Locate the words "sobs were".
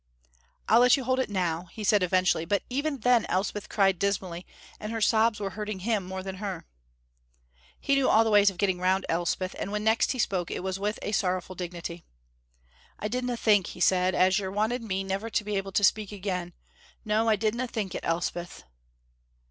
4.99-5.51